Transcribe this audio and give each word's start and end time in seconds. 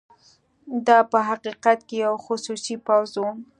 دا 0.87 0.97
په 1.11 1.17
حقیقت 1.29 1.79
کې 1.87 1.95
یو 2.05 2.15
خصوصي 2.25 2.75
پوځ 2.87 3.09
وو. 3.21 3.29